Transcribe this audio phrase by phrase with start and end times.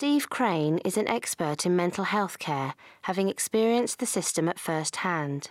[0.00, 4.94] Steve Crane is an expert in mental health care, having experienced the system at first
[4.98, 5.50] hand.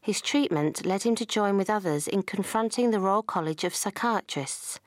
[0.00, 4.78] His treatment led him to join with others in confronting the Royal College of Psychiatrists.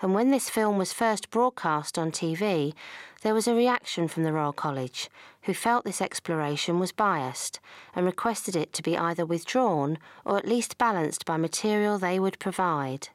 [0.00, 2.72] And when this film was first broadcast on TV,
[3.20, 5.10] there was a reaction from the Royal College,
[5.42, 7.60] who felt this exploration was biased
[7.94, 12.38] and requested it to be either withdrawn or at least balanced by material they would
[12.38, 13.10] provide.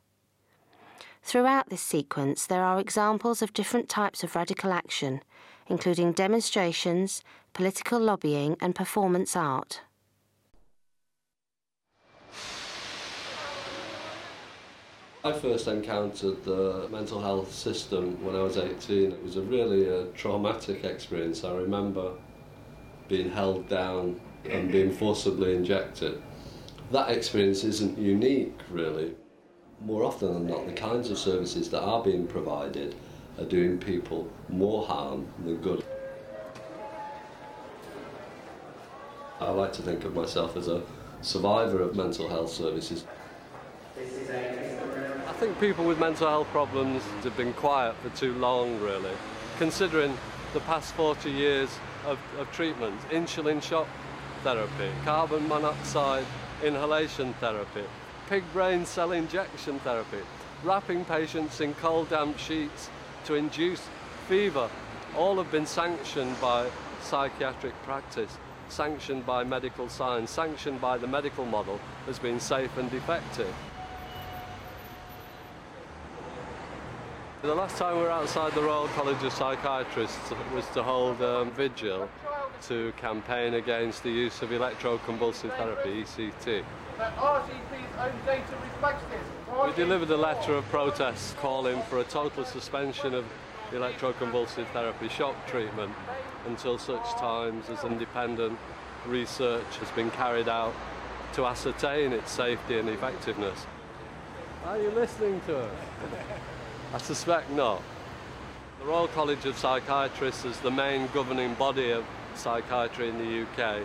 [1.30, 5.21] Throughout this sequence, there are examples of different types of radical action,
[5.68, 7.21] including demonstrations,
[7.54, 9.82] political lobbying, and performance art.
[15.23, 19.11] I first encountered the mental health system when I was 18.
[19.11, 21.43] It was a really a uh, traumatic experience.
[21.43, 22.14] I remember
[23.07, 26.23] being held down and being forcibly injected.
[26.92, 29.14] That experience isn't unique, really.
[29.82, 32.95] More often than not, the kinds of services that are being provided
[33.38, 35.83] are doing people more harm than good.
[39.40, 40.81] I like to think of myself as a
[41.22, 43.06] survivor of mental health services
[45.28, 49.12] I think people with mental health problems have been quiet for too long, really,
[49.58, 50.18] considering
[50.53, 51.70] the past 40 years
[52.06, 53.88] of, of treatment, insulin shock
[54.44, 56.25] therapy, carbon monoxide
[56.64, 57.84] inhalation therapy,
[58.30, 60.19] pig brain cell injection therapy,
[60.63, 62.91] wrapping patients in cold damp sheets
[63.25, 63.81] to induce
[64.27, 64.69] fever,
[65.17, 66.69] all have been sanctioned by
[67.02, 72.94] psychiatric practice, sanctioned by medical science, sanctioned by the medical model as being safe and
[72.94, 73.52] effective.
[77.41, 81.39] The last time we were outside the Royal College of Psychiatrists was to hold a
[81.39, 82.07] um, vigil
[82.64, 86.64] to campaign against the use of electroconvulsive therapy, ECT.
[89.66, 93.26] We delivered a letter of protest calling for a total suspension of
[93.72, 95.94] electroconvulsive therapy shock treatment
[96.48, 98.58] until such times as independent
[99.06, 100.74] research has been carried out
[101.34, 103.66] to ascertain its safety and effectiveness.
[104.66, 105.75] Are you listening to us?
[106.94, 107.81] I suspect not.
[108.80, 112.06] The Royal College of Psychiatrists, is the main governing body of
[112.39, 113.81] psychiatry in the UK,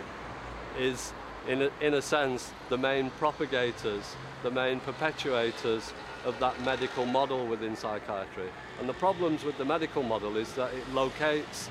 [0.79, 1.13] is,
[1.47, 5.91] in a, in a sense, the main propagators, the main perpetuators
[6.25, 8.49] of that medical model within psychiatry.
[8.79, 11.69] And the problems with the medical model is that it locates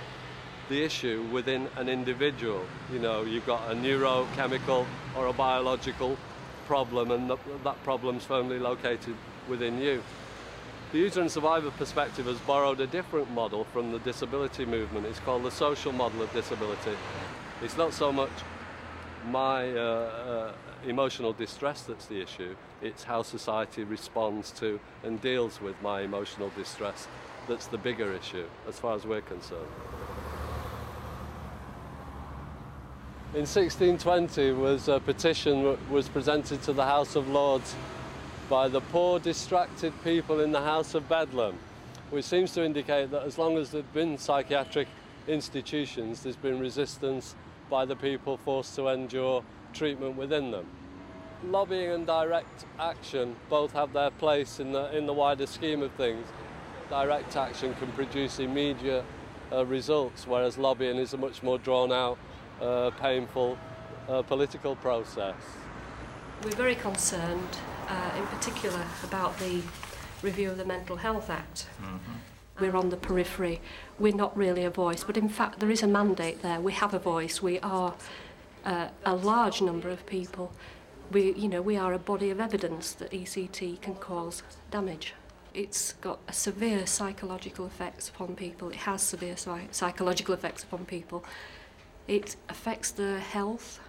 [0.68, 2.64] the issue within an individual.
[2.92, 6.16] You know, you've got a neurochemical or a biological
[6.66, 9.14] problem, and the, that problem's firmly located
[9.48, 10.02] within you.
[10.94, 15.06] The user and survivor perspective has borrowed a different model from the disability movement.
[15.06, 16.92] It's called the social model of disability.
[17.64, 18.30] It's not so much
[19.28, 20.52] my uh, uh,
[20.86, 26.52] emotional distress that's the issue, it's how society responds to and deals with my emotional
[26.56, 27.08] distress
[27.48, 29.66] that's the bigger issue, as far as we're concerned.
[33.32, 37.74] In 1620 was a petition was presented to the House of Lords
[38.48, 41.58] by the poor, distracted people in the House of Bedlam,
[42.10, 44.88] which seems to indicate that as long as there have been psychiatric
[45.26, 47.34] institutions, there's been resistance
[47.70, 50.66] by the people forced to endure treatment within them.
[51.44, 55.92] Lobbying and direct action both have their place in the, in the wider scheme of
[55.92, 56.26] things.
[56.90, 59.04] Direct action can produce immediate
[59.52, 62.18] uh, results, whereas lobbying is a much more drawn out,
[62.60, 63.58] uh, painful
[64.08, 65.34] uh, political process.
[66.42, 67.58] We're very concerned
[67.88, 69.62] uh, in particular about the
[70.22, 71.66] review of the Mental Health Act.
[71.80, 72.12] Mm-hmm.
[72.60, 73.60] We're on the periphery.
[73.98, 76.60] We're not really a voice, but in fact, there is a mandate there.
[76.60, 77.42] We have a voice.
[77.42, 77.94] We are
[78.64, 80.52] uh, a large number of people.
[81.10, 85.14] We, you know, we are a body of evidence that ECT can cause damage.
[85.52, 88.70] It's got a severe psychological effects upon people.
[88.70, 89.36] It has severe
[89.70, 91.24] psychological effects upon people.
[92.08, 93.80] It affects their health,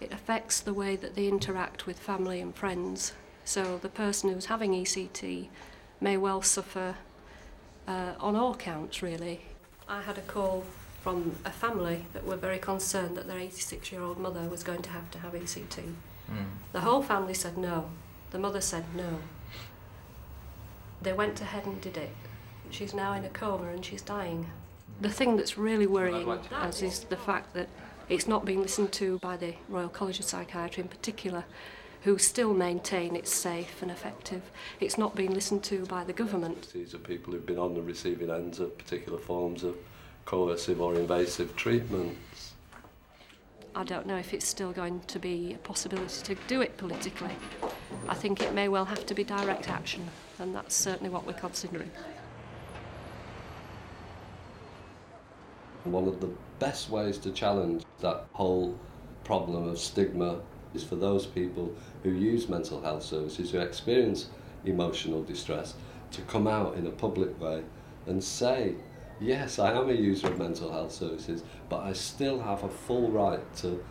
[0.00, 3.12] it affects the way that they interact with family and friends.
[3.44, 5.48] So the person who's having ECT
[6.00, 6.96] may well suffer
[7.86, 9.42] uh, on all counts, really.
[9.88, 10.64] I had a call
[11.02, 14.82] from a family that were very concerned that their 86 year old mother was going
[14.82, 15.92] to have to have ECT.
[16.30, 16.46] Mm.
[16.72, 17.90] The whole family said no.
[18.32, 19.20] The mother said no.
[21.00, 22.10] They went ahead and did it.
[22.70, 24.50] She's now in a coma and she's dying.
[25.00, 27.68] The thing that's really worrying us is the fact that
[28.08, 31.44] it's not being listened to by the Royal College of Psychiatry in particular,
[32.02, 34.42] who still maintain it's safe and effective.
[34.78, 36.72] It's not being listened to by the government.
[36.72, 39.76] These are people who've been on the receiving ends of particular forms of
[40.24, 42.52] coercive or invasive treatments.
[43.74, 47.34] I don't know if it's still going to be a possibility to do it politically.
[48.08, 51.34] I think it may well have to be direct action, and that's certainly what we're
[51.34, 51.90] considering.
[55.84, 58.78] One of the best ways to challenge that whole
[59.24, 60.40] problem of stigma
[60.74, 64.28] is for those people who use mental health services, who experience
[64.64, 65.74] emotional distress,
[66.12, 67.62] to come out in a public way
[68.06, 68.74] and say,
[69.20, 73.10] yes, I am a user of mental health services, but I still have a full
[73.10, 73.82] right to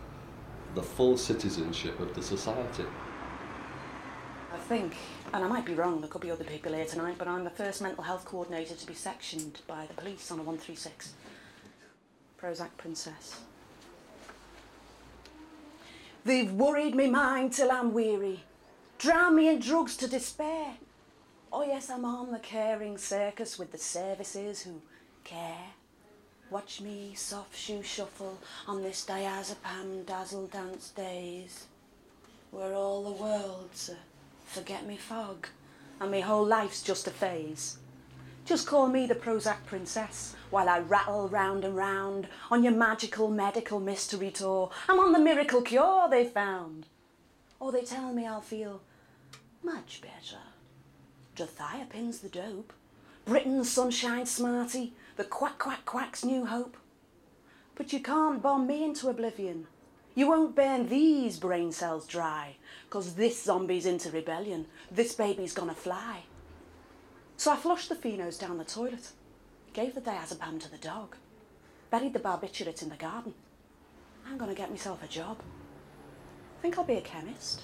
[0.74, 2.84] the full citizenship of the society.
[4.52, 4.96] I think,
[5.32, 7.50] and I might be wrong, there could be other people here tonight, but I'm the
[7.50, 11.14] first mental health coordinator to be sectioned by the police on a 136.
[12.40, 13.40] Prozac Princess.
[16.26, 18.42] They've worried me mind till I'm weary,
[18.98, 20.72] drown me in drugs to despair.
[21.52, 24.82] Oh yes, I'm on the caring circus with the services who
[25.22, 25.68] care.
[26.50, 31.66] Watch me soft shoe shuffle on this diazepam dazzle dance days,
[32.50, 33.96] where all the world's a
[34.46, 35.46] forget me fog,
[36.00, 37.78] and me whole life's just a phase.
[38.46, 43.28] Just call me the Prozac princess while I rattle round and round on your magical
[43.28, 44.70] medical mystery tour.
[44.88, 46.86] I'm on the miracle cure they found.
[47.58, 48.82] Or they tell me I'll feel
[49.64, 50.40] much better.
[51.34, 52.72] Dothiepin's the dope.
[53.24, 56.76] Britain's sunshine smarty, the quack quack quack's new hope.
[57.74, 59.66] But you can't bomb me into oblivion.
[60.14, 62.58] You won't burn these brain cells dry,
[62.90, 64.68] 'cause this zombie's into rebellion.
[64.88, 66.26] This baby's gonna fly.
[67.36, 69.10] So I flushed the phenos down the toilet,
[69.72, 71.16] gave the diazepam to the dog,
[71.90, 73.34] buried the barbiturate in the garden.
[74.26, 75.38] I'm gonna get myself a job.
[76.58, 77.62] I think I'll be a chemist.